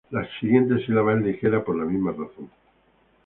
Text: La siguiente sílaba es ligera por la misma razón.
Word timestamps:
La 0.09 0.27
siguiente 0.39 0.83
sílaba 0.83 1.13
es 1.13 1.21
ligera 1.21 1.63
por 1.63 1.77
la 1.77 1.85
misma 1.85 2.09
razón. 2.11 2.49